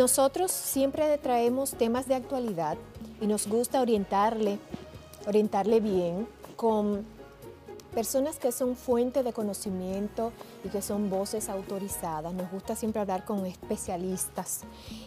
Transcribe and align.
Nosotros 0.00 0.50
siempre 0.50 1.18
traemos 1.18 1.72
temas 1.72 2.08
de 2.08 2.14
actualidad 2.14 2.78
y 3.20 3.26
nos 3.26 3.46
gusta 3.46 3.82
orientarle, 3.82 4.58
orientarle 5.26 5.78
bien 5.80 6.26
con 6.56 7.04
personas 7.94 8.38
que 8.38 8.50
son 8.50 8.76
fuente 8.76 9.22
de 9.22 9.34
conocimiento 9.34 10.32
y 10.64 10.70
que 10.70 10.80
son 10.80 11.10
voces 11.10 11.50
autorizadas. 11.50 12.32
Nos 12.32 12.50
gusta 12.50 12.76
siempre 12.76 13.02
hablar 13.02 13.26
con 13.26 13.44
especialistas. 13.44 14.62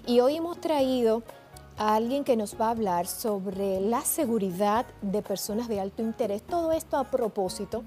Y 0.05 0.19
hoy 0.19 0.35
hemos 0.35 0.61
traído 0.61 1.23
a 1.75 1.95
alguien 1.95 2.23
que 2.23 2.37
nos 2.37 2.53
va 2.61 2.67
a 2.67 2.69
hablar 2.69 3.07
sobre 3.07 3.81
la 3.81 4.01
seguridad 4.01 4.85
de 5.01 5.23
personas 5.23 5.67
de 5.69 5.79
alto 5.79 6.03
interés. 6.03 6.43
Todo 6.43 6.71
esto 6.71 6.97
a 6.97 7.05
propósito 7.05 7.83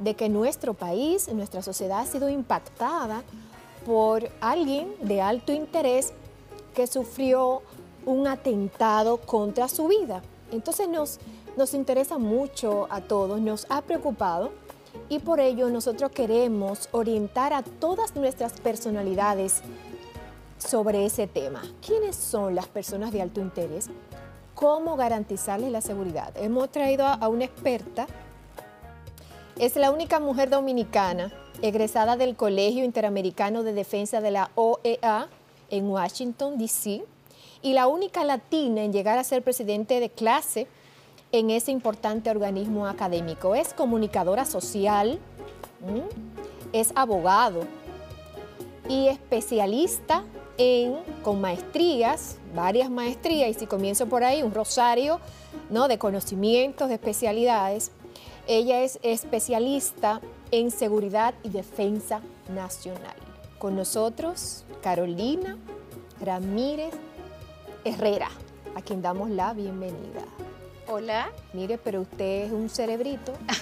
de 0.00 0.14
que 0.16 0.28
nuestro 0.28 0.74
país, 0.74 1.32
nuestra 1.32 1.62
sociedad 1.62 2.00
ha 2.00 2.06
sido 2.06 2.28
impactada 2.28 3.22
por 3.86 4.28
alguien 4.42 4.94
de 5.00 5.22
alto 5.22 5.50
interés 5.54 6.12
que 6.72 6.86
sufrió 6.86 7.62
un 8.04 8.26
atentado 8.26 9.18
contra 9.18 9.68
su 9.68 9.88
vida. 9.88 10.22
Entonces 10.50 10.88
nos, 10.88 11.18
nos 11.56 11.74
interesa 11.74 12.18
mucho 12.18 12.86
a 12.90 13.00
todos, 13.00 13.40
nos 13.40 13.66
ha 13.70 13.82
preocupado 13.82 14.50
y 15.08 15.18
por 15.18 15.40
ello 15.40 15.70
nosotros 15.70 16.10
queremos 16.10 16.88
orientar 16.92 17.52
a 17.52 17.62
todas 17.62 18.14
nuestras 18.14 18.52
personalidades 18.60 19.62
sobre 20.58 21.06
ese 21.06 21.26
tema. 21.26 21.62
¿Quiénes 21.84 22.16
son 22.16 22.54
las 22.54 22.68
personas 22.68 23.12
de 23.12 23.22
alto 23.22 23.40
interés? 23.40 23.88
¿Cómo 24.54 24.96
garantizarles 24.96 25.72
la 25.72 25.80
seguridad? 25.80 26.32
Hemos 26.36 26.70
traído 26.70 27.06
a 27.06 27.28
una 27.28 27.44
experta, 27.44 28.06
es 29.58 29.76
la 29.76 29.90
única 29.90 30.20
mujer 30.20 30.50
dominicana 30.50 31.32
egresada 31.62 32.16
del 32.16 32.36
Colegio 32.36 32.84
Interamericano 32.84 33.62
de 33.62 33.72
Defensa 33.72 34.20
de 34.20 34.30
la 34.30 34.50
OEA 34.54 35.28
en 35.72 35.90
Washington, 35.90 36.58
D.C., 36.58 37.02
y 37.62 37.72
la 37.72 37.86
única 37.86 38.24
latina 38.24 38.82
en 38.82 38.92
llegar 38.92 39.18
a 39.18 39.24
ser 39.24 39.42
presidente 39.42 40.00
de 40.00 40.10
clase 40.10 40.66
en 41.30 41.50
ese 41.50 41.70
importante 41.70 42.28
organismo 42.28 42.86
académico. 42.86 43.54
Es 43.54 43.72
comunicadora 43.72 44.44
social, 44.44 45.18
es 46.72 46.92
abogado 46.94 47.60
y 48.88 49.06
especialista 49.06 50.24
en, 50.58 50.96
con 51.22 51.40
maestrías, 51.40 52.36
varias 52.54 52.90
maestrías, 52.90 53.50
y 53.50 53.54
si 53.54 53.66
comienzo 53.66 54.06
por 54.06 54.24
ahí, 54.24 54.42
un 54.42 54.52
rosario 54.52 55.20
¿no? 55.70 55.88
de 55.88 55.98
conocimientos, 55.98 56.88
de 56.88 56.94
especialidades. 56.94 57.92
Ella 58.48 58.82
es 58.82 58.98
especialista 59.02 60.20
en 60.50 60.70
seguridad 60.70 61.32
y 61.44 61.50
defensa 61.50 62.20
nacional. 62.52 63.21
Con 63.62 63.76
nosotros, 63.76 64.64
Carolina 64.82 65.56
Ramírez 66.20 66.92
Herrera, 67.84 68.28
a 68.74 68.82
quien 68.82 69.02
damos 69.02 69.30
la 69.30 69.54
bienvenida. 69.54 70.24
Hola. 70.88 71.30
Mire, 71.52 71.78
pero 71.78 72.00
usted 72.00 72.46
es 72.46 72.50
un 72.50 72.68
cerebrito. 72.68 73.32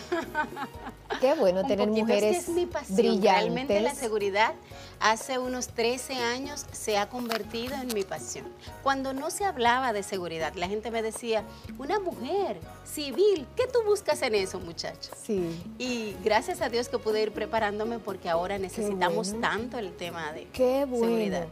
Qué 1.21 1.35
bueno 1.35 1.65
tener 1.67 1.89
mujeres 1.89 2.45
es 2.45 2.49
mi 2.51 2.67
pasión. 2.67 2.97
brillantes. 2.97 3.33
Realmente 3.33 3.81
la 3.81 3.95
seguridad 3.95 4.53
hace 5.01 5.39
unos 5.39 5.69
13 5.69 6.15
años 6.15 6.67
se 6.73 6.99
ha 6.99 7.09
convertido 7.09 7.75
en 7.75 7.93
mi 7.93 8.05
pasión. 8.05 8.47
Cuando 8.83 9.13
no 9.13 9.31
se 9.31 9.45
hablaba 9.45 9.93
de 9.93 10.03
seguridad, 10.03 10.55
la 10.55 10.69
gente 10.69 10.91
me 10.91 11.03
decía, 11.03 11.43
una 11.79 11.99
mujer 11.99 12.61
civil, 12.85 13.47
¿qué 13.57 13.67
tú 13.67 13.81
buscas 13.85 14.23
en 14.23 14.35
eso, 14.35 14.61
muchacho? 14.61 15.11
Sí. 15.21 15.61
Y 15.79 16.17
gracias 16.23 16.61
a 16.61 16.69
Dios 16.69 16.89
que 16.89 16.99
pude 16.99 17.23
ir 17.23 17.33
preparándome 17.33 17.99
porque 17.99 18.29
ahora 18.29 18.59
necesitamos 18.59 19.39
tanto 19.41 19.79
el 19.79 19.93
tema 19.93 20.33
de 20.33 20.45
Qué 20.53 20.85
bueno. 20.87 21.07
seguridad. 21.07 21.47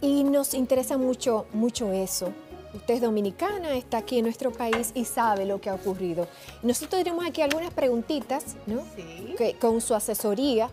Y 0.00 0.24
nos 0.24 0.54
interesa 0.54 0.96
mucho, 0.96 1.46
mucho 1.52 1.92
eso. 1.92 2.32
Usted 2.74 2.94
es 2.94 3.00
dominicana, 3.00 3.72
está 3.72 3.98
aquí 3.98 4.18
en 4.18 4.24
nuestro 4.24 4.50
país 4.50 4.92
y 4.94 5.04
sabe 5.04 5.44
lo 5.44 5.60
que 5.60 5.68
ha 5.68 5.74
ocurrido. 5.74 6.26
Nosotros 6.62 7.02
tenemos 7.02 7.26
aquí 7.26 7.42
algunas 7.42 7.72
preguntitas, 7.72 8.56
¿no? 8.66 8.82
Sí. 8.96 9.34
Que, 9.36 9.54
con 9.54 9.80
su 9.80 9.94
asesoría, 9.94 10.70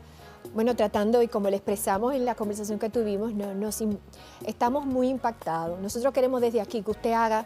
bueno, 0.54 0.76
tratando, 0.76 1.22
y 1.22 1.28
como 1.28 1.50
le 1.50 1.58
expresamos 1.58 2.14
en 2.14 2.26
la 2.26 2.36
conversación 2.36 2.80
que 2.80 2.90
tuvimos, 2.90 3.34
no, 3.34 3.54
nos, 3.54 3.84
estamos 4.46 4.86
muy 4.86 5.10
impactados. 5.10 5.80
Nosotros 5.80 6.14
queremos 6.14 6.42
desde 6.42 6.62
aquí 6.62 6.82
que 6.82 6.92
usted 6.92 7.12
haga 7.12 7.46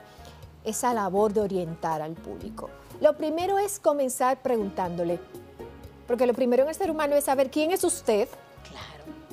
esa 0.63 0.94
labor 0.94 1.33
de 1.33 1.41
orientar 1.41 2.01
al 2.01 2.13
público. 2.13 2.69
Lo 3.01 3.17
primero 3.17 3.59
es 3.59 3.79
comenzar 3.79 4.41
preguntándole, 4.41 5.19
porque 6.07 6.25
lo 6.25 6.33
primero 6.33 6.63
en 6.63 6.69
el 6.69 6.75
ser 6.75 6.91
humano 6.91 7.16
es 7.16 7.25
saber 7.25 7.50
quién 7.50 7.72
es 7.72 7.83
usted, 7.83 8.29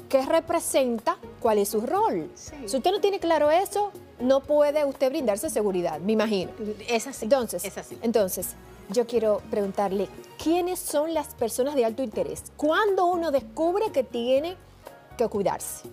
qué 0.08 0.24
representa, 0.26 1.16
cuál 1.40 1.58
es 1.58 1.68
su 1.68 1.80
rol. 1.80 2.30
Si 2.34 2.76
usted 2.76 2.90
no 2.90 3.00
tiene 3.00 3.20
claro 3.20 3.50
eso, 3.50 3.92
no 4.20 4.40
puede 4.40 4.84
usted 4.84 5.10
brindarse 5.10 5.50
seguridad, 5.50 6.00
me 6.00 6.12
imagino. 6.12 6.52
Es 6.88 7.06
así. 7.06 7.24
Entonces, 7.24 7.64
es 7.64 7.78
así. 7.78 7.98
entonces 8.02 8.54
yo 8.90 9.06
quiero 9.06 9.40
preguntarle, 9.50 10.08
¿quiénes 10.42 10.78
son 10.78 11.14
las 11.14 11.34
personas 11.34 11.74
de 11.74 11.84
alto 11.84 12.02
interés? 12.02 12.44
¿Cuándo 12.56 13.06
uno 13.06 13.30
descubre 13.30 13.92
que 13.92 14.02
tiene 14.02 14.56
que 15.16 15.28
cuidarse? 15.28 15.88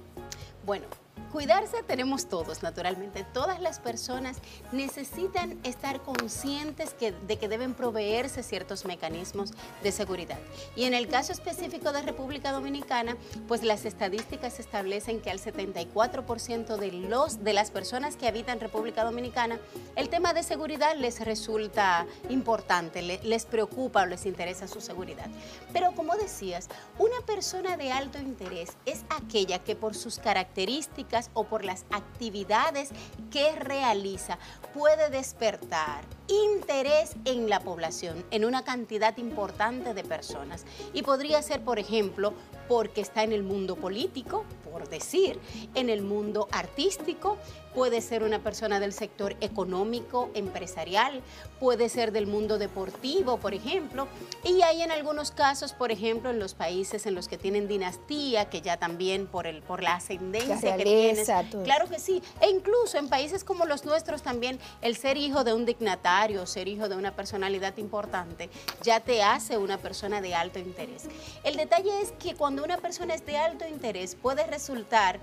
Bueno, 0.66 0.86
Cuidarse 1.32 1.84
tenemos 1.84 2.28
todos, 2.28 2.64
naturalmente. 2.64 3.26
Todas 3.34 3.62
las 3.62 3.80
personas 3.80 4.38
necesitan 4.72 5.60
estar 5.64 6.02
conscientes 6.02 6.96
de 7.00 7.38
que 7.38 7.48
deben 7.48 7.74
proveerse 7.74 8.44
ciertos 8.44 8.86
mecanismos 8.86 9.52
de 9.84 9.92
seguridad. 9.92 10.40
Y 10.76 10.86
en 10.86 10.94
el 10.94 11.08
caso 11.08 11.34
específico 11.34 11.92
de 11.92 12.02
República 12.02 12.52
Dominicana, 12.52 13.18
pues 13.48 13.64
las 13.64 13.86
estadísticas 13.86 14.60
establecen 14.60 15.20
que 15.20 15.30
al 15.30 15.40
74% 15.40 16.78
de, 16.78 16.92
los, 16.92 17.44
de 17.44 17.54
las 17.54 17.72
personas 17.72 18.16
que 18.16 18.28
habitan 18.28 18.60
República 18.60 19.04
Dominicana, 19.04 19.60
el 19.96 20.10
tema 20.10 20.34
de 20.34 20.44
seguridad 20.44 20.96
les 20.96 21.20
resulta 21.20 22.06
importante, 22.30 23.02
les 23.02 23.46
preocupa 23.46 24.04
o 24.04 24.06
les 24.06 24.26
interesa 24.26 24.68
su 24.68 24.82
seguridad. 24.82 25.28
Pero 25.74 25.92
como 25.94 26.16
decías, 26.16 26.70
una 26.98 27.20
persona 27.26 27.78
de 27.78 27.92
alto 27.92 28.18
interés 28.18 28.78
es 28.86 29.04
aquella 29.10 29.60
que 29.60 29.76
por 29.76 29.96
sus 29.96 30.20
características, 30.20 31.17
o 31.34 31.46
por 31.46 31.66
las 31.66 31.86
actividades 31.92 32.90
que 33.32 33.56
realiza 33.56 34.38
puede 34.74 35.10
despertar 35.10 36.04
interés 36.28 37.16
en 37.26 37.50
la 37.50 37.60
población, 37.60 38.26
en 38.32 38.46
una 38.46 38.64
cantidad 38.64 39.18
importante 39.18 39.94
de 39.94 40.04
personas. 40.04 40.66
Y 40.94 41.04
podría 41.04 41.42
ser, 41.42 41.62
por 41.62 41.80
ejemplo, 41.80 42.34
porque 42.68 43.02
está 43.02 43.24
en 43.24 43.32
el 43.32 43.44
mundo 43.44 43.76
político, 43.76 44.46
por 44.72 44.90
decir, 44.90 45.40
en 45.74 45.90
el 45.90 46.02
mundo 46.02 46.48
artístico, 46.52 47.38
puede 47.78 48.02
ser 48.02 48.24
una 48.24 48.40
persona 48.40 48.80
del 48.80 48.92
sector 48.92 49.36
económico, 49.40 50.32
empresarial, 50.34 51.22
puede 51.60 51.90
ser 51.90 52.12
del 52.12 52.26
mundo 52.26 52.58
deportivo, 52.58 53.38
por 53.38 53.54
ejemplo, 53.54 54.08
y 54.44 54.64
hay 54.64 54.82
en 54.82 54.90
algunos 54.90 55.30
casos, 55.30 55.74
por 55.74 55.92
ejemplo, 55.92 56.32
en 56.32 56.40
los 56.40 56.56
países 56.56 57.06
en 57.06 57.14
los 57.14 57.28
que 57.28 57.38
tienen 57.38 57.68
dinastía, 57.68 58.50
que 58.50 58.62
ya 58.62 58.78
también 58.78 59.28
por, 59.28 59.46
el, 59.46 59.62
por 59.62 59.84
la 59.84 59.94
ascendencia 59.94 60.76
que 60.76 60.84
tienes, 60.84 61.30
claro 61.64 61.88
que 61.88 62.00
sí, 62.00 62.24
e 62.42 62.50
incluso 62.50 62.98
en 62.98 63.10
países 63.10 63.44
como 63.44 63.66
los 63.66 63.86
nuestros 63.86 64.24
también, 64.24 64.58
el 64.82 64.98
ser 64.98 65.16
hijo 65.16 65.44
de 65.44 65.54
un 65.54 65.68
dignatario, 65.68 66.48
ser 66.48 66.68
hijo 66.68 66.90
de 66.90 66.96
una 66.96 67.16
personalidad 67.16 67.78
importante, 67.78 68.50
ya 68.82 69.02
te 69.02 69.22
hace 69.22 69.60
una 69.60 69.78
persona 69.78 70.20
de 70.20 70.34
alto 70.34 70.58
interés. 70.58 71.04
El 71.44 71.58
detalle 71.58 72.02
es 72.02 72.12
que 72.14 72.34
cuando 72.34 72.64
una 72.64 72.78
persona 72.78 73.14
es 73.14 73.24
de 73.24 73.38
alto 73.38 73.68
interés 73.68 74.16
puede 74.16 74.48
resultar 74.48 75.20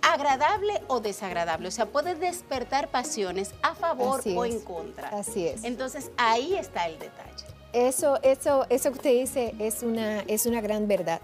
agradable 0.00 0.80
o 0.86 1.00
desagradable, 1.00 1.68
o 1.68 1.70
sea, 1.70 1.84
puede 1.84 1.97
despertar 2.02 2.88
pasiones 2.88 3.54
a 3.62 3.74
favor 3.74 4.20
o 4.34 4.44
en 4.44 4.60
contra. 4.60 5.08
Así 5.08 5.46
es. 5.46 5.64
Entonces 5.64 6.10
ahí 6.16 6.54
está 6.54 6.86
el 6.86 6.98
detalle. 6.98 7.46
Eso, 7.72 8.18
eso, 8.22 8.66
eso 8.70 8.90
que 8.92 8.96
usted 8.96 9.20
dice 9.20 9.54
es 9.58 9.82
una, 9.82 10.20
es 10.20 10.46
una 10.46 10.60
gran 10.60 10.88
verdad. 10.88 11.20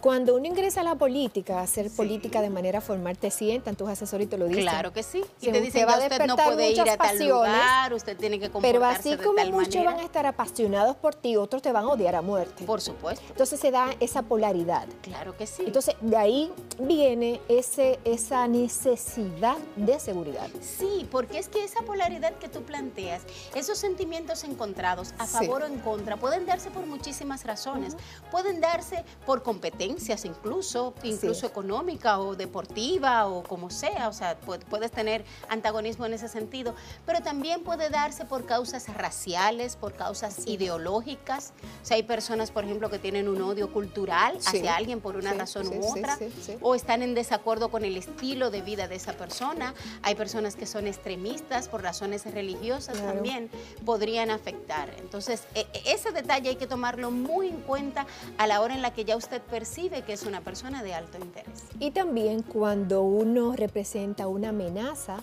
Cuando 0.00 0.36
uno 0.36 0.46
ingresa 0.46 0.82
a 0.82 0.84
la 0.84 0.94
política, 0.94 1.58
a 1.58 1.62
hacer 1.62 1.90
política 1.90 2.40
de 2.40 2.50
manera 2.50 2.80
formal, 2.80 3.18
te 3.18 3.32
sientan 3.32 3.74
tus 3.74 3.88
asesores 3.88 4.28
y 4.28 4.30
te 4.30 4.38
lo 4.38 4.46
dicen. 4.46 4.62
Claro 4.62 4.92
que 4.92 5.02
sí. 5.02 5.24
Y 5.40 5.50
te 5.50 5.60
dicen, 5.60 5.86
que 5.86 5.92
usted 5.92 6.26
no 6.26 6.36
puede 6.36 6.70
ir 6.70 6.80
a 6.82 6.96
tal 6.96 7.18
lugar, 7.18 7.92
usted 7.92 8.16
tiene 8.16 8.38
que 8.38 8.48
comportarse 8.48 8.72
Pero 8.72 8.84
así 8.84 9.16
como 9.16 9.44
muchos 9.58 9.84
van 9.84 9.98
a 9.98 10.04
estar 10.04 10.24
apasionados 10.26 10.94
por 10.96 11.16
ti, 11.16 11.36
otros 11.36 11.62
te 11.62 11.72
van 11.72 11.84
a 11.84 11.88
odiar 11.88 12.14
a 12.14 12.22
muerte. 12.22 12.64
Por 12.64 12.80
supuesto. 12.80 13.24
Entonces 13.28 13.58
se 13.58 13.72
da 13.72 13.88
esa 13.98 14.22
polaridad. 14.22 14.86
Claro 15.02 15.36
que 15.36 15.48
sí. 15.48 15.64
Entonces 15.66 15.96
de 16.00 16.16
ahí 16.16 16.52
viene 16.78 17.40
ese, 17.48 17.98
esa 18.04 18.46
necesidad 18.46 19.58
de 19.74 19.98
seguridad. 19.98 20.48
Sí, 20.60 21.08
porque 21.10 21.38
es 21.38 21.48
que 21.48 21.64
esa 21.64 21.82
polaridad 21.82 22.34
que 22.34 22.48
tú 22.48 22.62
planteas, 22.62 23.22
esos 23.52 23.78
sentimientos 23.78 24.44
encontrados, 24.44 25.12
a 25.18 25.26
favor 25.26 25.62
o 25.62 25.66
en 25.66 25.80
contra, 25.80 26.16
pueden 26.16 26.46
darse 26.46 26.70
por 26.70 26.86
muchísimas 26.86 27.44
razones. 27.44 27.96
Pueden 28.30 28.60
darse 28.60 29.04
por 29.26 29.42
competencia 29.42 29.87
carencias 29.88 30.24
incluso, 30.26 30.92
incluso 31.02 31.46
económica 31.46 32.20
o 32.20 32.36
deportiva 32.36 33.26
o 33.26 33.42
como 33.42 33.70
sea, 33.70 34.08
o 34.08 34.12
sea, 34.12 34.36
puedes 34.38 34.92
tener 34.92 35.24
antagonismo 35.48 36.04
en 36.04 36.12
ese 36.12 36.28
sentido, 36.28 36.74
pero 37.06 37.22
también 37.22 37.62
puede 37.62 37.88
darse 37.88 38.26
por 38.26 38.44
causas 38.44 38.86
raciales, 38.94 39.76
por 39.76 39.94
causas 39.94 40.46
ideológicas. 40.46 41.52
O 41.82 41.86
sea, 41.86 41.96
hay 41.96 42.02
personas, 42.02 42.50
por 42.50 42.64
ejemplo, 42.64 42.90
que 42.90 42.98
tienen 42.98 43.28
un 43.28 43.40
odio 43.40 43.72
cultural 43.72 44.36
hacia 44.46 44.76
alguien 44.76 45.00
por 45.00 45.16
una 45.16 45.32
razón 45.32 45.68
u 45.68 45.90
otra, 45.90 46.18
o 46.60 46.74
están 46.74 47.02
en 47.02 47.14
desacuerdo 47.14 47.70
con 47.70 47.84
el 47.84 47.96
estilo 47.96 48.50
de 48.50 48.60
vida 48.60 48.88
de 48.88 48.96
esa 48.96 49.14
persona. 49.14 49.74
Hay 50.02 50.14
personas 50.16 50.54
que 50.54 50.66
son 50.66 50.86
extremistas 50.86 51.68
por 51.68 51.82
razones 51.82 52.26
religiosas 52.26 52.98
también, 52.98 53.50
podrían 53.86 54.30
afectar. 54.30 54.94
Entonces, 54.98 55.44
e, 55.54 55.60
e, 55.72 55.92
ese 55.92 56.12
detalle 56.12 56.50
hay 56.50 56.56
que 56.56 56.66
tomarlo 56.66 57.10
muy 57.10 57.48
en 57.48 57.60
cuenta 57.62 58.06
a 58.36 58.46
la 58.46 58.60
hora 58.60 58.74
en 58.74 58.82
la 58.82 58.92
que 58.92 59.06
ya 59.06 59.16
usted 59.16 59.40
percibe 59.40 59.77
que 60.04 60.12
es 60.12 60.24
una 60.24 60.40
persona 60.40 60.82
de 60.82 60.92
alto 60.94 61.18
interés. 61.18 61.62
Y 61.78 61.92
también 61.92 62.42
cuando 62.42 63.02
uno 63.02 63.54
representa 63.54 64.26
una 64.26 64.48
amenaza 64.48 65.22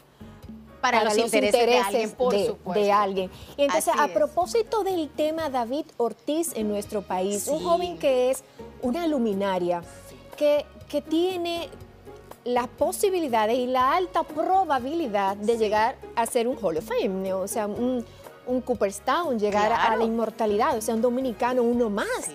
para, 0.79 1.03
los, 1.03 1.17
intereses, 1.17 1.65
de 1.65 1.77
alguien, 1.77 2.11
por 2.11 2.33
supuesto. 2.37 2.93
alguien. 2.93 3.31
Y 3.57 3.63
entonces, 3.63 3.93
a 3.97 4.07
propósito 4.07 4.83
del 4.83 5.09
tema 5.09 5.49
David 5.49 5.85
Ortiz 5.97 6.53
en 6.55 6.69
nuestro 6.69 7.01
país, 7.01 7.47
un 7.47 7.63
joven 7.63 7.97
que 7.97 8.29
es 8.31 8.43
una 8.81 9.07
luminaria, 9.07 9.81
que, 10.37 10.65
que 10.87 11.01
tiene 11.01 11.69
las 12.45 12.67
posibilidades 12.67 13.57
y 13.57 13.65
la 13.65 13.95
alta 13.95 14.23
probabilidad 14.23 15.35
de 15.35 15.57
llegar 15.57 15.97
a 16.15 16.25
ser 16.27 16.47
un 16.47 16.57
Hall 16.61 16.77
of 16.77 16.85
Fame, 16.85 17.33
o 17.33 17.47
sea, 17.47 17.65
un, 17.65 18.05
un 18.45 18.61
Cooperstown, 18.61 19.39
llegar 19.39 19.73
a 19.73 19.95
la 19.95 20.03
inmortalidad, 20.03 20.77
o 20.77 20.81
sea, 20.81 20.93
un 20.93 21.01
dominicano, 21.01 21.63
uno 21.63 21.89
más. 21.89 22.29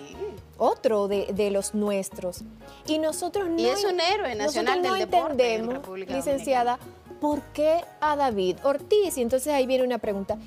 Otro 0.63 1.07
de, 1.07 1.49
los 1.49 1.73
nuestros. 1.73 2.43
Y 2.85 2.99
nosotros 2.99 3.49
no. 3.49 3.59
Y 3.59 3.65
es 3.65 3.83
un 3.83 3.99
héroe 3.99 4.35
nacional 4.35 4.83
del 4.83 4.99
deporte 4.99 5.55
entendemos, 5.55 5.99
licenciada, 6.07 6.77
¿por 7.19 7.41
qué 7.51 7.83
a 7.99 8.15
David 8.15 8.57
Ortiz? 8.63 9.17
Y 9.17 9.23
entonces 9.23 9.51
ahí 9.51 9.65
viene 9.65 9.83
una 9.83 9.97
pregunta. 9.97 10.37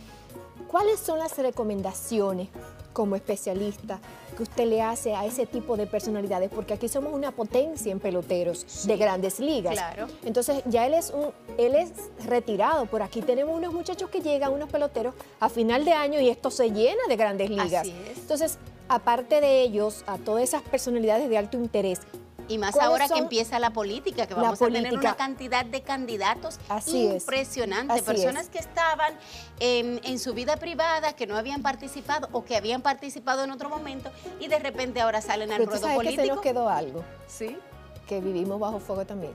¿Cuáles 0.69 1.01
son 1.01 1.19
las 1.19 1.37
recomendaciones 1.37 2.49
como 2.93 3.17
especialista 3.17 3.99
que 4.37 4.45
usted 4.45 4.67
le 4.67 4.83
hace 4.83 5.17
a 5.17 5.27
ese 5.27 5.47
tipo 5.47 5.77
de 5.77 5.89
personalidades? 5.89 6.49
Porque 6.49 6.75
aquí 6.75 6.87
somos 6.87 7.13
una 7.13 7.33
potencia 7.33 7.91
en 7.91 7.99
peloteros 7.99 8.87
de 8.87 8.97
grandes 8.97 9.41
ligas. 9.41 9.75
Claro. 9.75 10.07
Entonces 10.25 10.63
ya 10.67 10.87
él 10.87 10.95
es 10.95 11.11
un, 11.11 11.33
él 11.59 11.75
es 11.75 11.91
retirado. 12.25 12.87
Por 12.87 13.03
aquí 13.03 13.21
tenemos 13.21 13.57
unos 13.57 13.75
muchachos 13.75 14.11
que 14.11 14.21
llegan, 14.21 14.53
unos 14.53 14.71
peloteros, 14.71 15.13
a 15.41 15.49
final 15.49 15.85
de 15.85 15.93
año 15.93 16.21
y 16.21 16.29
esto 16.29 16.53
se 16.53 16.71
llena 16.71 17.03
de 17.09 17.17
grandes 17.17 17.51
ligas. 17.51 17.89
Entonces, 18.17 18.59
aparte 18.89 19.41
de 19.41 19.63
ellos, 19.63 20.05
a 20.07 20.19
todas 20.19 20.43
esas 20.43 20.63
personalidades 20.63 21.29
de 21.29 21.39
alto 21.39 21.57
interés, 21.57 22.01
y 22.49 22.59
más 22.59 22.77
ahora 22.77 23.09
que 23.09 23.19
empieza 23.19 23.59
la 23.59 23.71
política, 23.71 24.27
que 24.27 24.35
vamos 24.35 24.61
a 24.61 24.67
tener 24.67 24.95
una 24.95 25.17
cantidad 25.17 25.65
de 25.65 25.83
candidatos 25.83 26.59
impresionante, 26.87 28.03
personas 28.03 28.49
que 28.49 28.59
estaban 28.59 29.15
en, 29.61 30.19
su 30.19 30.35
vida 30.35 30.57
privada, 30.57 31.15
que 31.15 31.27
no 31.27 31.37
habían 31.37 31.63
participado 31.63 32.29
o 32.33 32.45
que 32.45 32.57
habían 32.57 32.83
participado 32.83 33.45
en 33.45 33.51
otro 33.51 33.69
momento 33.69 34.11
y 34.41 34.49
de 34.49 34.59
repente 34.59 35.01
ahora 35.01 35.21
salen 35.21 35.53
al 35.53 35.67
ruedo 35.67 35.89
político. 35.95 36.23
Que 36.23 36.29
se 36.29 36.35
nos 36.35 36.41
quedó 36.41 36.69
algo. 36.69 37.05
Sí. 37.27 37.57
Que 38.07 38.21
vivimos 38.21 38.61
bajo 38.61 38.79
fuego 38.79 39.07
también. 39.07 39.33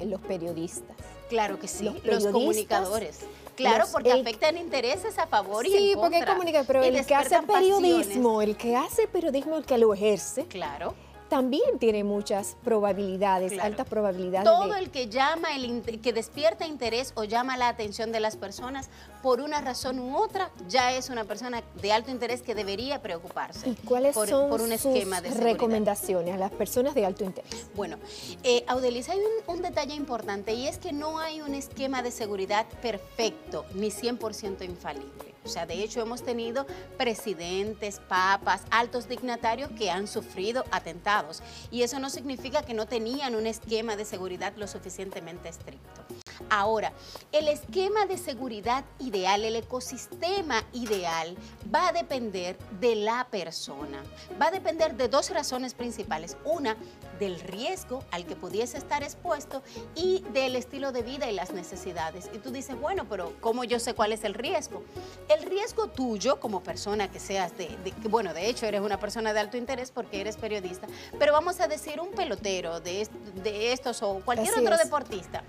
En 0.00 0.10
los 0.10 0.20
periodistas. 0.20 0.96
Claro 1.28 1.58
que 1.58 1.68
sí, 1.68 1.94
los, 2.04 2.26
comunicadores. 2.26 3.20
Claro, 3.58 3.84
porque 3.92 4.12
afectan 4.12 4.56
intereses 4.56 5.18
a 5.18 5.26
favor 5.26 5.66
y 5.66 5.68
en 5.68 5.74
contra. 5.74 5.88
Sí, 5.88 5.94
porque 5.96 6.16
hay 6.16 6.24
comunicadores, 6.24 6.66
pero 6.66 6.82
el 6.82 7.06
que 7.06 7.14
hace 7.14 7.42
periodismo, 7.42 8.42
el 8.42 8.56
que 8.56 8.76
hace 8.76 9.06
periodismo, 9.08 9.56
el 9.56 9.64
que 9.64 9.78
lo 9.78 9.92
ejerce. 9.92 10.46
Claro 10.46 10.94
también 11.28 11.78
tiene 11.78 12.04
muchas 12.04 12.56
probabilidades, 12.64 13.58
altas 13.58 13.86
probabilidades. 13.86 14.44
Todo 14.44 14.74
el 14.74 14.90
que 14.90 15.08
llama, 15.08 15.54
el, 15.54 15.82
que 16.00 16.12
despierta 16.12 16.66
interés 16.66 17.12
o 17.14 17.24
llama 17.24 17.56
la 17.56 17.68
atención 17.68 18.12
de 18.12 18.20
las 18.20 18.36
personas 18.36 18.88
por 19.22 19.40
una 19.40 19.60
razón 19.60 19.98
u 19.98 20.16
otra, 20.16 20.50
ya 20.68 20.92
es 20.92 21.10
una 21.10 21.24
persona 21.24 21.62
de 21.80 21.92
alto 21.92 22.10
interés 22.10 22.42
que 22.42 22.54
debería 22.54 23.02
preocuparse. 23.02 23.68
¿Y 23.68 23.74
cuáles 23.74 24.14
son 24.14 24.48
por 24.48 24.60
un 24.60 24.72
esquema 24.72 25.20
de 25.20 25.30
recomendaciones 25.30 26.34
a 26.34 26.38
las 26.38 26.52
personas 26.52 26.94
de 26.94 27.04
alto 27.04 27.24
interés? 27.24 27.68
Bueno, 27.74 27.98
eh, 28.42 28.64
Audeliza, 28.66 29.12
hay 29.12 29.20
un, 29.46 29.62
detalle 29.62 29.94
importante 29.94 30.54
y 30.54 30.68
es 30.68 30.78
que 30.78 30.92
no 30.92 31.18
hay 31.18 31.40
un 31.40 31.54
esquema 31.54 32.02
de 32.02 32.10
seguridad 32.10 32.66
perfecto 32.80 33.66
ni 33.74 33.88
100% 33.88 34.64
infalible. 34.64 35.27
O 35.48 35.50
sea, 35.50 35.64
de 35.64 35.82
hecho 35.82 36.02
hemos 36.02 36.22
tenido 36.22 36.66
presidentes, 36.98 38.00
papas, 38.06 38.60
altos 38.70 39.08
dignatarios 39.08 39.70
que 39.70 39.90
han 39.90 40.06
sufrido 40.06 40.62
atentados. 40.70 41.42
Y 41.70 41.84
eso 41.84 41.98
no 41.98 42.10
significa 42.10 42.60
que 42.60 42.74
no 42.74 42.84
tenían 42.84 43.34
un 43.34 43.46
esquema 43.46 43.96
de 43.96 44.04
seguridad 44.04 44.52
lo 44.58 44.66
suficientemente 44.66 45.48
estricto. 45.48 46.17
Ahora, 46.50 46.92
el 47.32 47.48
esquema 47.48 48.06
de 48.06 48.18
seguridad 48.18 48.84
ideal, 48.98 49.44
el 49.44 49.56
ecosistema 49.56 50.64
ideal, 50.72 51.36
va 51.74 51.88
a 51.88 51.92
depender 51.92 52.56
de 52.80 52.94
la 52.96 53.26
persona. 53.30 54.02
Va 54.40 54.46
a 54.46 54.50
depender 54.50 54.96
de 54.96 55.08
dos 55.08 55.30
razones 55.30 55.74
principales. 55.74 56.36
Una, 56.44 56.76
del 57.18 57.40
riesgo 57.40 58.04
al 58.10 58.26
que 58.26 58.36
pudiese 58.36 58.78
estar 58.78 59.02
expuesto 59.02 59.62
y 59.94 60.24
del 60.32 60.56
estilo 60.56 60.92
de 60.92 61.02
vida 61.02 61.30
y 61.30 61.34
las 61.34 61.52
necesidades. 61.52 62.30
Y 62.32 62.38
tú 62.38 62.50
dices, 62.50 62.80
bueno, 62.80 63.06
pero 63.08 63.34
¿cómo 63.40 63.64
yo 63.64 63.78
sé 63.78 63.94
cuál 63.94 64.12
es 64.12 64.24
el 64.24 64.34
riesgo? 64.34 64.82
El 65.28 65.44
riesgo 65.44 65.88
tuyo 65.88 66.40
como 66.40 66.62
persona 66.62 67.10
que 67.10 67.20
seas 67.20 67.56
de, 67.58 67.76
bueno, 68.08 68.34
de 68.34 68.48
hecho 68.48 68.66
eres 68.66 68.80
una 68.80 68.98
persona 68.98 69.32
de 69.32 69.40
alto 69.40 69.56
interés 69.56 69.90
porque 69.90 70.20
eres 70.20 70.36
periodista, 70.36 70.86
pero 71.18 71.32
vamos 71.32 71.60
a 71.60 71.68
decir 71.68 72.00
un 72.00 72.10
pelotero 72.10 72.80
de, 72.80 73.08
de 73.42 73.72
estos 73.72 74.02
o 74.02 74.20
cualquier 74.24 74.58
otro 74.58 74.76
deportista 74.76 75.42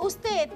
usted 0.00 0.50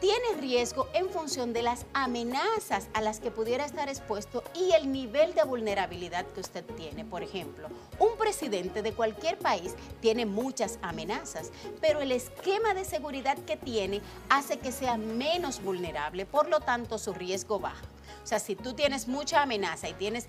tiene 0.00 0.40
riesgo 0.40 0.88
en 0.92 1.10
función 1.10 1.52
de 1.52 1.62
las 1.62 1.84
amenazas 1.92 2.86
a 2.94 3.00
las 3.00 3.18
que 3.18 3.32
pudiera 3.32 3.64
estar 3.64 3.88
expuesto 3.88 4.44
y 4.54 4.72
el 4.72 4.92
nivel 4.92 5.34
de 5.34 5.42
vulnerabilidad 5.42 6.24
que 6.26 6.40
usted 6.40 6.64
tiene. 6.76 7.04
Por 7.04 7.22
ejemplo, 7.22 7.68
un 7.98 8.16
presidente 8.16 8.82
de 8.82 8.92
cualquier 8.92 9.38
país 9.38 9.74
tiene 10.00 10.24
muchas 10.24 10.78
amenazas, 10.82 11.50
pero 11.80 12.00
el 12.00 12.12
esquema 12.12 12.74
de 12.74 12.84
seguridad 12.84 13.38
que 13.38 13.56
tiene 13.56 14.00
hace 14.28 14.58
que 14.58 14.70
sea 14.70 14.96
menos 14.96 15.62
vulnerable, 15.62 16.26
por 16.26 16.48
lo 16.48 16.60
tanto 16.60 16.98
su 16.98 17.12
riesgo 17.12 17.58
baja. 17.58 17.84
O 18.22 18.26
sea, 18.26 18.38
si 18.38 18.54
tú 18.54 18.74
tienes 18.74 19.08
mucha 19.08 19.42
amenaza 19.42 19.88
y 19.88 19.94
tienes 19.94 20.28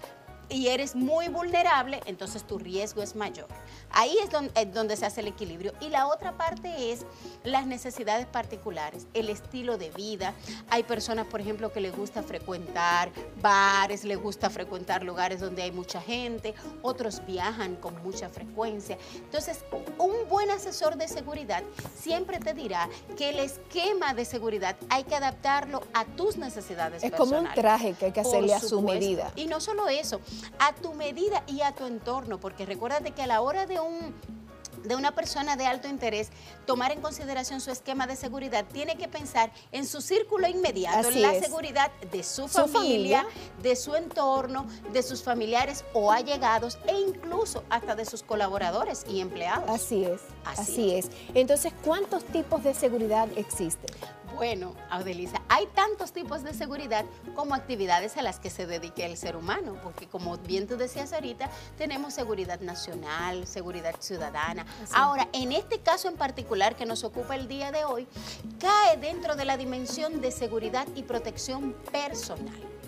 y 0.49 0.67
eres 0.67 0.95
muy 0.95 1.27
vulnerable, 1.27 2.01
entonces 2.05 2.43
tu 2.45 2.57
riesgo 2.57 3.01
es 3.01 3.15
mayor. 3.15 3.47
Ahí 3.91 4.17
es 4.23 4.29
donde, 4.73 4.95
se 4.95 5.05
hace 5.05 5.21
el 5.21 5.27
equilibrio. 5.27 5.73
Y 5.79 5.89
la 5.89 6.07
otra 6.07 6.37
parte 6.37 6.91
es 6.91 7.05
las 7.43 7.65
necesidades 7.65 8.25
particulares, 8.25 9.07
el 9.13 9.29
estilo 9.29 9.77
de 9.77 9.89
vida. 9.91 10.33
Hay 10.69 10.83
personas, 10.83 11.25
por 11.27 11.41
ejemplo, 11.41 11.71
que 11.71 11.81
les 11.81 11.95
gusta 11.95 12.23
frecuentar 12.23 13.11
bares, 13.41 14.03
les 14.03 14.21
gusta 14.21 14.49
frecuentar 14.49 15.03
lugares 15.03 15.39
donde 15.39 15.63
hay 15.63 15.71
mucha 15.71 16.01
gente, 16.01 16.53
otros 16.81 17.25
viajan 17.25 17.75
con 17.75 18.01
mucha 18.03 18.29
frecuencia. 18.29 18.97
Entonces, 19.15 19.63
un 19.97 20.27
buen 20.29 20.49
asesor 20.51 20.97
de 20.97 21.07
seguridad 21.07 21.63
siempre 21.99 22.39
te 22.39 22.53
dirá 22.53 22.89
que 23.17 23.29
el 23.29 23.39
esquema 23.39 24.13
de 24.13 24.25
seguridad 24.25 24.75
hay 24.89 25.03
que 25.03 25.15
adaptarlo 25.15 25.81
a 25.93 26.05
tus 26.05 26.37
necesidades 26.37 26.59
es 27.03 27.11
como 27.11 27.37
un 27.37 27.47
traje 27.53 27.93
que 27.93 28.05
hay 28.05 28.11
que 28.11 28.19
hacerle 28.21 28.53
a 28.53 28.59
su 28.59 28.81
medida. 28.81 29.31
Y 29.35 29.47
no 29.47 29.59
solo 29.59 29.87
eso, 29.87 30.19
a 30.59 30.73
tu 30.73 30.93
medida 30.93 31.43
y 31.47 31.61
a 31.61 31.73
tu 31.73 31.85
entorno, 31.85 32.39
porque 32.39 32.65
recuérdate 32.65 33.11
que 33.11 33.21
a 33.21 33.27
la 33.27 33.41
hora 33.41 33.65
de 33.65 33.79
un 33.79 34.13
de 34.83 34.95
una 34.95 35.13
persona 35.13 35.55
de 35.55 35.65
alto 35.65 35.87
interés 35.87 36.29
tomar 36.65 36.91
en 36.91 37.01
consideración 37.01 37.61
su 37.61 37.71
esquema 37.71 38.07
de 38.07 38.15
seguridad, 38.15 38.65
tiene 38.71 38.95
que 38.95 39.07
pensar 39.07 39.51
en 39.71 39.85
su 39.85 40.01
círculo 40.01 40.47
inmediato, 40.47 41.09
en 41.09 41.21
la 41.21 41.39
seguridad 41.39 41.91
de 42.11 42.23
su, 42.23 42.47
familia, 42.47 43.25
de 43.61 43.75
su 43.75 43.95
entorno, 43.95 44.67
de 44.93 45.03
sus 45.03 45.23
familiares 45.23 45.83
o 45.93 46.11
allegados 46.11 46.77
e 46.87 46.99
incluso 46.99 47.63
hasta 47.69 47.95
de 47.95 48.05
sus 48.05 48.23
colaboradores 48.23 49.05
y 49.07 49.21
empleados. 49.21 49.69
Así 49.69 50.05
es. 50.05 50.21
Así, 50.45 50.95
es. 50.95 51.09
Entonces, 51.33 51.73
¿cuántos 51.83 52.23
tipos 52.25 52.63
de 52.63 52.73
seguridad 52.73 53.27
existen? 53.35 53.89
Bueno, 54.39 54.73
Audeliza, 54.89 55.41
hay 55.49 55.67
tantos 55.75 56.13
tipos 56.13 56.43
de 56.43 56.53
seguridad 56.53 57.03
como 57.35 57.55
actividades 57.55 58.15
a 58.15 58.21
las 58.21 58.39
que 58.39 58.49
se 58.49 58.65
dedique 58.65 59.05
el 59.05 59.17
ser 59.17 59.35
humano, 59.35 59.75
porque 59.83 60.07
como 60.07 60.37
bien 60.37 60.65
tú 60.65 60.77
decías 60.77 61.11
ahorita, 61.11 61.49
tenemos 61.77 62.13
seguridad 62.13 62.61
nacional, 62.61 63.45
seguridad 63.45 63.95
ciudadana. 63.99 64.65
Ahora, 64.93 65.27
en 65.33 65.51
este 65.51 65.79
caso 65.79 66.07
en 66.07 66.15
particular 66.15 66.77
que 66.77 66.85
nos 66.85 67.03
ocupa 67.03 67.35
el 67.35 67.49
día 67.49 67.73
de 67.73 67.83
hoy, 67.83 68.07
cae 68.61 68.95
dentro 68.95 69.35
de 69.35 69.43
la 69.43 69.57
dimensión 69.57 70.21
de 70.21 70.31
seguridad 70.31 70.87
y 70.95 71.03
protección 71.03 71.73
personal. 71.91 72.78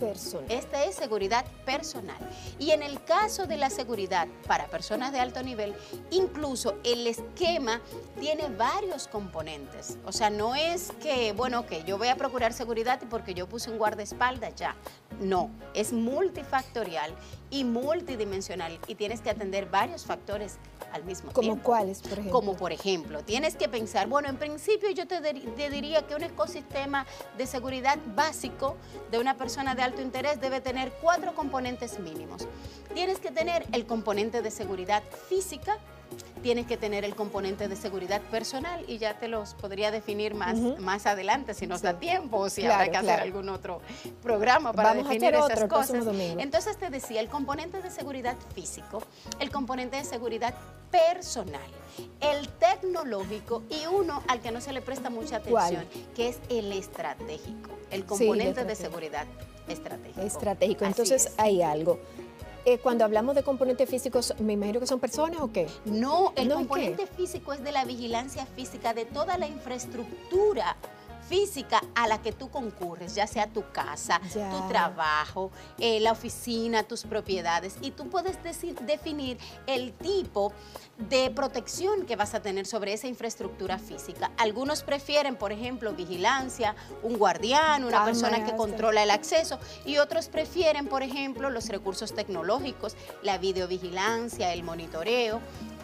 Esta 0.49 0.83
es 0.83 0.95
seguridad 0.95 1.45
personal. 1.65 2.17
Y 2.57 2.71
en 2.71 2.81
el 2.81 3.03
caso 3.03 3.45
de 3.45 3.57
la 3.57 3.69
seguridad 3.69 4.27
para 4.47 4.67
personas 4.67 5.11
de 5.11 5.19
alto 5.19 5.43
nivel, 5.43 5.75
incluso 6.09 6.75
el 6.83 7.05
esquema 7.05 7.81
tiene 8.19 8.49
varios 8.49 9.07
componentes. 9.07 9.97
O 10.05 10.11
sea, 10.11 10.29
no 10.29 10.55
es 10.55 10.91
que, 11.01 11.33
bueno, 11.33 11.65
que 11.67 11.83
yo 11.83 11.97
voy 11.97 12.07
a 12.07 12.15
procurar 12.15 12.53
seguridad 12.53 12.99
porque 13.09 13.33
yo 13.33 13.47
puse 13.47 13.69
un 13.69 13.77
guardaespaldas 13.77 14.55
ya. 14.55 14.75
No, 15.19 15.51
es 15.75 15.93
multifactorial 15.93 17.13
y 17.51 17.63
multidimensional 17.63 18.79
y 18.87 18.95
tienes 18.95 19.21
que 19.21 19.29
atender 19.29 19.67
varios 19.67 20.05
factores 20.05 20.57
al 20.91 21.03
mismo 21.03 21.31
¿Como 21.31 21.47
tiempo. 21.47 21.63
cuáles, 21.63 22.01
por 22.01 22.13
ejemplo? 22.13 22.31
Como 22.31 22.55
por 22.55 22.71
ejemplo, 22.71 23.23
tienes 23.23 23.55
que 23.55 23.69
pensar, 23.69 24.07
bueno, 24.07 24.29
en 24.29 24.37
principio 24.37 24.89
yo 24.91 25.07
te, 25.07 25.21
te, 25.21 25.69
diría 25.69 26.05
que 26.07 26.15
un 26.15 26.23
ecosistema 26.23 27.05
de 27.37 27.47
seguridad 27.47 27.97
básico 28.15 28.75
de 29.09 29.19
una 29.19 29.37
persona 29.37 29.75
de 29.75 29.81
alto 29.81 30.01
interés 30.01 30.39
debe 30.41 30.61
tener 30.61 30.91
cuatro 31.01 31.33
componentes 31.35 31.99
mínimos. 31.99 32.47
Tienes 32.93 33.19
que 33.19 33.31
tener 33.31 33.65
el 33.71 33.85
componente 33.85 34.41
de 34.41 34.51
seguridad 34.51 35.03
física, 35.29 35.77
tienes 36.41 36.65
que 36.65 36.77
tener 36.77 37.05
el 37.05 37.15
componente 37.15 37.67
de 37.67 37.75
seguridad 37.75 38.21
personal 38.21 38.83
y 38.87 38.97
ya 38.97 39.17
te 39.17 39.27
los 39.27 39.53
podría 39.53 39.91
definir 39.91 40.33
más, 40.33 40.57
más 40.79 41.05
adelante 41.05 41.53
si 41.53 41.67
nos 41.67 41.81
da 41.81 41.99
tiempo 41.99 42.37
o 42.37 42.49
si 42.49 42.65
habrá 42.65 42.89
que 42.89 42.97
hacer 42.97 43.19
algún 43.19 43.49
otro 43.49 43.81
programa 44.21 44.73
para 44.73 44.93
definir 44.93 45.33
esas 45.35 45.65
cosas. 45.65 46.05
Entonces 46.37 46.77
te 46.77 46.89
decía, 46.89 47.21
el 47.21 47.27
componente 47.27 47.81
de 47.81 47.89
seguridad 47.89 48.35
físico, 48.53 49.03
el 49.39 49.51
componente 49.51 49.97
de 49.97 50.03
seguridad 50.03 50.53
personal, 50.89 51.61
el 52.19 52.49
tecnológico 52.49 53.63
y 53.69 53.85
uno 53.87 54.21
al 54.27 54.41
que 54.41 54.51
no 54.51 54.61
se 54.61 54.73
le 54.73 54.81
presta 54.81 55.09
mucha 55.09 55.37
atención, 55.37 55.85
que 56.15 56.29
es 56.29 56.39
el 56.49 56.71
estratégico, 56.71 57.71
el 57.91 58.05
componente 58.05 58.65
de 58.65 58.75
seguridad 58.75 59.25
estratégico. 59.67 60.21
Estratégico, 60.21 60.85
entonces 60.85 61.33
hay 61.37 61.61
algo. 61.61 61.99
Eh, 62.65 62.77
cuando 62.77 63.03
hablamos 63.03 63.35
de 63.35 63.43
componentes 63.43 63.89
físicos, 63.89 64.35
me 64.39 64.53
imagino 64.53 64.79
que 64.79 64.87
son 64.87 64.99
personas 64.99 65.41
o 65.41 65.51
qué? 65.51 65.67
No, 65.85 66.33
el 66.35 66.49
componente 66.49 67.07
físico 67.07 67.53
es 67.53 67.63
de 67.63 67.71
la 67.71 67.85
vigilancia 67.85 68.45
física 68.45 68.93
de 68.93 69.05
toda 69.05 69.37
la 69.37 69.47
infraestructura 69.47 70.77
física 71.31 71.81
a 71.95 72.09
la 72.09 72.21
que 72.21 72.33
tú 72.33 72.49
concurres, 72.49 73.15
ya 73.15 73.25
sea 73.25 73.47
tu 73.47 73.63
casa, 73.71 74.19
tu 74.33 74.67
trabajo, 74.67 75.49
eh, 75.79 76.01
la 76.01 76.11
oficina, 76.11 76.83
tus 76.83 77.03
propiedades, 77.03 77.77
y 77.79 77.91
tú 77.91 78.09
puedes 78.09 78.37
definir 78.85 79.37
el 79.65 79.93
tipo 79.93 80.51
de 80.97 81.31
protección 81.31 82.05
que 82.05 82.17
vas 82.17 82.33
a 82.33 82.41
tener 82.41 82.65
sobre 82.65 82.91
esa 82.91 83.07
infraestructura 83.07 83.79
física. 83.79 84.29
Algunos 84.37 84.83
prefieren, 84.83 85.37
por 85.37 85.53
ejemplo, 85.53 85.93
vigilancia, 85.93 86.75
un 87.01 87.17
guardián, 87.17 87.85
una 87.85 88.03
persona 88.03 88.43
que 88.43 88.53
controla 88.57 89.01
el 89.01 89.09
acceso, 89.09 89.57
y 89.85 89.99
otros 89.99 90.27
prefieren, 90.27 90.87
por 90.87 91.01
ejemplo, 91.01 91.49
los 91.49 91.69
recursos 91.69 92.13
tecnológicos, 92.13 92.97
la 93.23 93.37
videovigilancia, 93.37 94.51
el 94.51 94.63
monitoreo, 94.63 95.39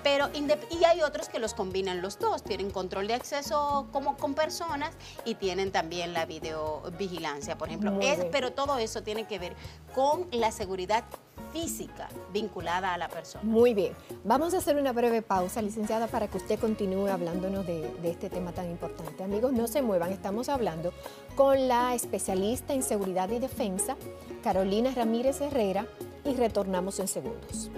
pero 0.08 0.30
y 0.70 0.84
hay 0.86 1.02
otros 1.02 1.28
que 1.28 1.38
los 1.38 1.54
combinan 1.54 2.02
los 2.02 2.18
dos, 2.18 2.42
tienen 2.42 2.72
control 2.72 3.08
de 3.08 3.14
acceso 3.14 3.88
como 3.92 4.16
con 4.16 4.36
personas 4.36 4.96
y 5.26 5.36
tienen 5.36 5.74
también 5.74 6.14
la 6.14 6.26
videovigilancia, 6.26 7.58
por 7.58 7.68
ejemplo. 7.68 8.00
Es, 8.00 8.24
pero 8.32 8.54
todo 8.54 8.78
eso 8.78 9.04
tiene 9.04 9.26
que 9.26 9.38
ver 9.38 9.54
con 9.94 10.28
la 10.32 10.54
seguridad 10.54 11.04
física 11.52 12.08
vinculada 12.32 12.94
a 12.94 12.98
la 12.98 13.10
persona. 13.10 13.44
Muy 13.44 13.74
bien. 13.74 13.94
Vamos 14.24 14.54
a 14.54 14.60
hacer 14.60 14.78
una 14.78 14.94
breve 14.94 15.22
pausa, 15.22 15.62
licenciada, 15.62 16.08
para 16.08 16.30
que 16.30 16.38
usted 16.38 16.58
continúe 16.58 17.08
hablándonos 17.08 17.68
de, 17.68 17.92
de, 18.02 18.10
este 18.10 18.30
tema 18.30 18.54
tan 18.54 18.72
importante. 18.72 19.26
Amigos, 19.26 19.52
no 19.52 19.68
se 19.68 19.82
muevan. 19.82 20.14
Estamos 20.14 20.48
hablando 20.48 20.94
con 21.36 21.68
la 21.68 21.94
especialista 21.96 22.74
en 22.74 22.82
seguridad 22.82 23.30
y 23.30 23.40
defensa, 23.40 23.98
Carolina 24.42 24.94
Ramírez 24.96 25.42
Herrera, 25.42 25.86
y 26.24 26.34
retornamos 26.34 27.00
en 27.00 27.10
segundos. 27.10 27.70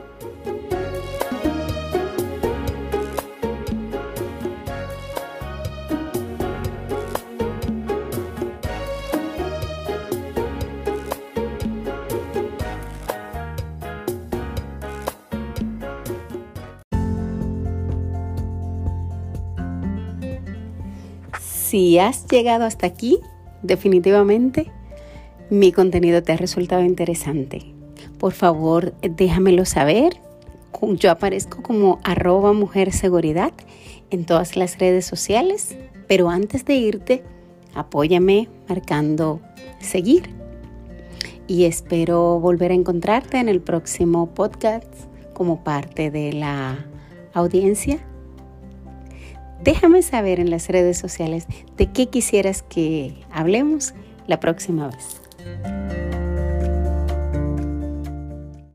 Si 21.69 21.99
has 21.99 22.25
llegado 22.25 22.65
hasta 22.65 22.87
aquí, 22.87 23.19
definitivamente 23.61 24.71
mi 25.51 25.71
contenido 25.71 26.23
te 26.23 26.31
ha 26.31 26.35
resultado 26.35 26.81
interesante. 26.81 27.61
Por 28.17 28.33
favor, 28.33 28.95
déjamelo 29.03 29.65
saber. 29.65 30.17
Yo 30.81 31.11
aparezco 31.11 31.61
como 31.61 31.99
arroba 32.03 32.53
mujer 32.53 32.91
seguridad 32.91 33.53
en 34.09 34.25
todas 34.25 34.55
las 34.55 34.79
redes 34.79 35.05
sociales, 35.05 35.77
pero 36.07 36.31
antes 36.31 36.65
de 36.65 36.73
irte, 36.73 37.23
apóyame 37.75 38.49
marcando 38.67 39.39
seguir. 39.79 40.31
Y 41.45 41.65
espero 41.65 42.39
volver 42.39 42.71
a 42.71 42.75
encontrarte 42.75 43.37
en 43.37 43.47
el 43.47 43.61
próximo 43.61 44.33
podcast 44.33 44.91
como 45.35 45.63
parte 45.63 46.09
de 46.09 46.33
la 46.33 46.87
audiencia 47.35 47.99
Déjame 49.63 50.01
saber 50.01 50.39
en 50.39 50.49
las 50.49 50.67
redes 50.69 50.97
sociales 50.97 51.45
de 51.77 51.91
qué 51.91 52.07
quisieras 52.07 52.61
que 52.63 53.13
hablemos 53.31 53.93
la 54.27 54.39
próxima 54.39 54.87
vez. 54.87 55.21